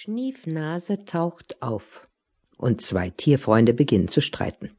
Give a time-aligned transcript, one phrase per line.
[0.00, 2.06] Schniefnase taucht auf
[2.56, 4.70] und zwei Tierfreunde beginnen zu streiten.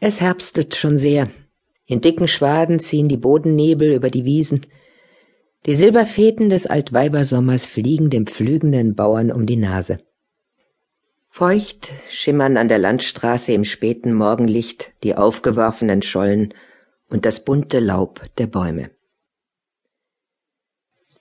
[0.00, 1.30] Es herbstet schon sehr.
[1.86, 4.66] In dicken Schwaden ziehen die Bodennebel über die Wiesen.
[5.66, 9.98] Die Silberfäden des Altweibersommers fliegen dem pflügenden Bauern um die Nase.
[11.30, 16.52] Feucht schimmern an der Landstraße im späten Morgenlicht die aufgeworfenen Schollen
[17.08, 18.90] und das bunte Laub der Bäume.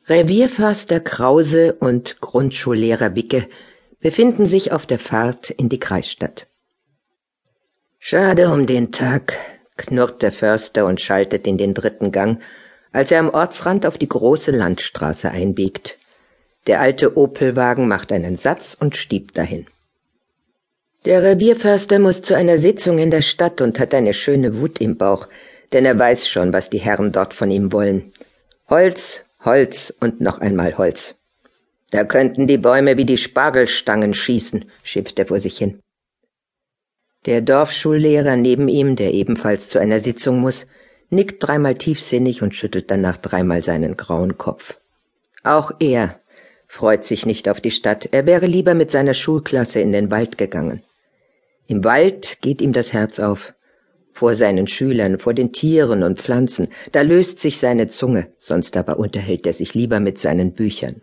[0.06, 3.48] Revierförster Krause und Grundschullehrer Wicke
[4.02, 6.46] befinden sich auf der Fahrt in die Kreisstadt.
[8.00, 9.38] Schade um den Tag,
[9.78, 12.42] knurrt der Förster und schaltet in den dritten Gang,
[12.92, 15.98] als er am Ortsrand auf die große Landstraße einbiegt.
[16.68, 19.68] Der alte Opelwagen macht einen Satz und stiebt dahin.
[21.06, 24.98] Der Revierförster muss zu einer Sitzung in der Stadt und hat eine schöne Wut im
[24.98, 25.30] Bauch,
[25.72, 28.12] denn er weiß schon, was die Herren dort von ihm wollen.
[28.68, 31.16] Holz, Holz und noch einmal Holz.
[31.92, 35.80] Da könnten die Bäume wie die Spargelstangen schießen, schimpft er vor sich hin.
[37.26, 40.66] Der Dorfschullehrer neben ihm, der ebenfalls zu einer Sitzung muss,
[41.10, 44.78] nickt dreimal tiefsinnig und schüttelt danach dreimal seinen grauen Kopf.
[45.44, 46.20] Auch er
[46.68, 50.38] freut sich nicht auf die Stadt, er wäre lieber mit seiner Schulklasse in den Wald
[50.38, 50.82] gegangen.
[51.68, 53.54] Im Wald geht ihm das Herz auf,
[54.14, 58.98] vor seinen Schülern, vor den Tieren und Pflanzen, da löst sich seine Zunge, sonst aber
[59.00, 61.02] unterhält er sich lieber mit seinen Büchern.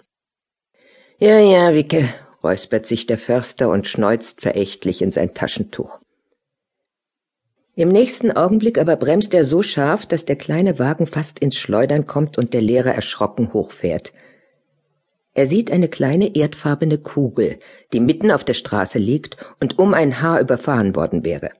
[1.18, 2.08] Ja, ja, Wicke,
[2.42, 6.00] räuspert sich der Förster und schneuzt verächtlich in sein Taschentuch.
[7.74, 12.06] Im nächsten Augenblick aber bremst er so scharf, dass der kleine Wagen fast ins Schleudern
[12.06, 14.12] kommt und der Lehrer erschrocken hochfährt.
[15.32, 17.58] Er sieht eine kleine erdfarbene Kugel,
[17.92, 21.50] die mitten auf der Straße liegt und um ein Haar überfahren worden wäre.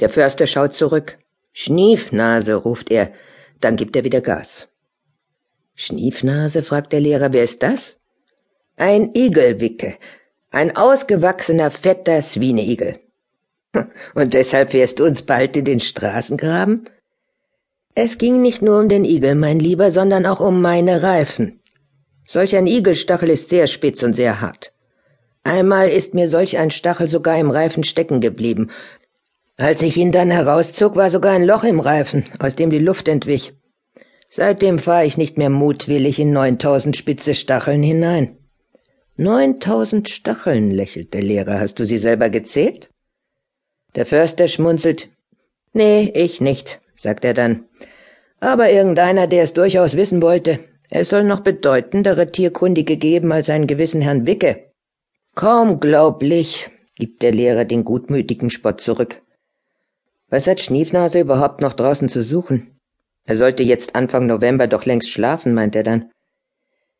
[0.00, 1.18] Der Förster schaut zurück.
[1.52, 3.12] Schniefnase, ruft er,
[3.60, 4.68] dann gibt er wieder Gas.
[5.74, 7.96] Schniefnase, fragt der Lehrer, wer ist das?
[8.76, 9.96] Ein Igelwicke,
[10.50, 13.00] ein ausgewachsener, fetter Swieneigel.
[14.14, 16.88] Und deshalb fährst du uns bald in den Straßengraben?
[17.94, 21.60] Es ging nicht nur um den Igel, mein Lieber, sondern auch um meine Reifen.
[22.26, 24.72] Solch ein Igelstachel ist sehr spitz und sehr hart.
[25.42, 28.70] Einmal ist mir solch ein Stachel sogar im Reifen stecken geblieben,
[29.60, 33.08] als ich ihn dann herauszog, war sogar ein Loch im Reifen, aus dem die Luft
[33.08, 33.52] entwich.
[34.30, 38.38] Seitdem fahre ich nicht mehr mutwillig in neuntausend spitze Stacheln hinein.
[39.16, 41.60] Neuntausend Stacheln, lächelt der Lehrer.
[41.60, 42.90] Hast du sie selber gezählt?
[43.96, 45.10] Der Förster schmunzelt.
[45.74, 47.64] Nee, ich nicht, sagt er dann.
[48.40, 50.60] Aber irgendeiner, der es durchaus wissen wollte.
[50.88, 54.72] Es soll noch bedeutendere Tierkundige geben als einen gewissen Herrn Wicke.
[55.34, 59.20] Kaum glaublich, gibt der Lehrer den gutmütigen Spott zurück.
[60.30, 62.78] Was hat Schniefnase überhaupt noch draußen zu suchen?
[63.24, 66.10] Er sollte jetzt Anfang November doch längst schlafen, meint er dann.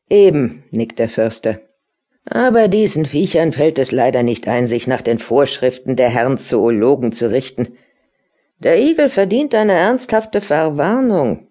[0.09, 1.61] Eben, nickt der Förster.
[2.25, 7.13] Aber diesen Viechern fällt es leider nicht ein, sich nach den Vorschriften der Herrn Zoologen
[7.13, 7.77] zu richten.
[8.59, 11.47] Der Igel verdient eine ernsthafte Verwarnung.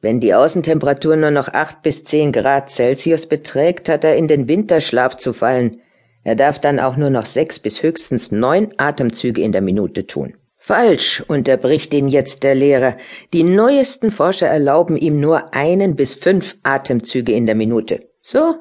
[0.00, 4.48] Wenn die Außentemperatur nur noch acht bis zehn Grad Celsius beträgt, hat er in den
[4.48, 5.80] Winterschlaf zu fallen.
[6.24, 10.36] Er darf dann auch nur noch sechs bis höchstens neun Atemzüge in der Minute tun.
[10.68, 12.98] Falsch, unterbricht ihn jetzt der Lehrer.
[13.32, 18.10] Die neuesten Forscher erlauben ihm nur einen bis fünf Atemzüge in der Minute.
[18.20, 18.54] So?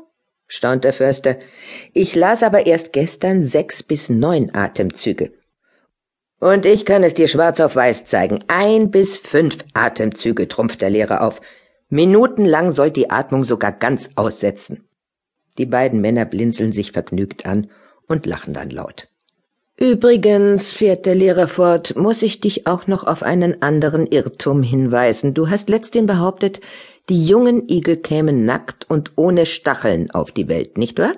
[0.47, 1.35] staunt der Förster.
[1.91, 5.33] Ich las aber erst gestern sechs bis neun Atemzüge.
[6.39, 8.39] Und ich kann es dir schwarz auf weiß zeigen.
[8.47, 11.41] Ein bis fünf Atemzüge, trumpft der Lehrer auf.
[11.89, 14.87] Minutenlang soll die Atmung sogar ganz aussetzen.
[15.57, 17.69] Die beiden Männer blinzeln sich vergnügt an
[18.07, 19.09] und lachen dann laut.
[19.79, 25.35] Übrigens, fährt der Lehrer fort, muss ich dich auch noch auf einen anderen Irrtum hinweisen.
[25.35, 26.61] Du hast letzthin behauptet,
[27.09, 31.13] die jungen Igel kämen nackt und ohne Stacheln auf die Welt, nicht wahr?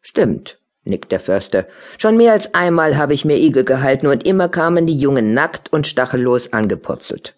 [0.00, 1.66] Stimmt, nickt der Förster.
[1.98, 5.72] Schon mehr als einmal habe ich mir Igel gehalten und immer kamen die Jungen nackt
[5.72, 7.34] und stachellos angepurzelt.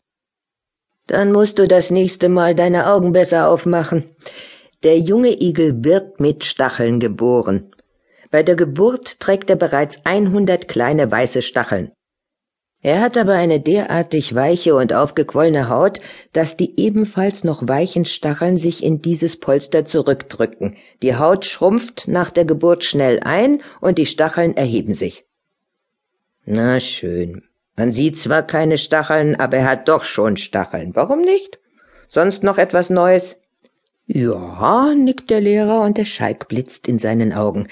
[1.06, 4.04] Dann musst du das nächste Mal deine Augen besser aufmachen.
[4.82, 7.72] Der junge Igel wird mit Stacheln geboren.
[8.32, 11.92] Bei der Geburt trägt er bereits 100 kleine weiße Stacheln.
[12.80, 16.00] Er hat aber eine derartig weiche und aufgequollene Haut,
[16.32, 20.76] dass die ebenfalls noch weichen Stacheln sich in dieses Polster zurückdrücken.
[21.02, 25.24] Die Haut schrumpft nach der Geburt schnell ein und die Stacheln erheben sich.
[26.46, 27.44] Na schön.
[27.76, 30.96] Man sieht zwar keine Stacheln, aber er hat doch schon Stacheln.
[30.96, 31.58] Warum nicht?
[32.08, 33.36] Sonst noch etwas Neues?
[34.06, 37.68] Ja, nickt der Lehrer und der Schalk blitzt in seinen Augen.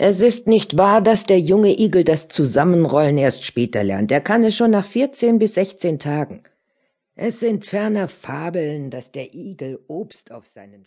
[0.00, 4.12] Es ist nicht wahr, dass der junge Igel das Zusammenrollen erst später lernt.
[4.12, 6.44] Er kann es schon nach vierzehn bis sechzehn Tagen.
[7.16, 10.84] Es sind ferner Fabeln, dass der Igel Obst auf seinen